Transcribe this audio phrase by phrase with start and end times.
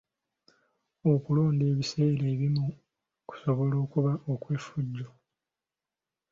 [1.11, 2.67] Okulonda ebiseera ebimu
[3.27, 5.07] kusobola okuba okw'effujjo.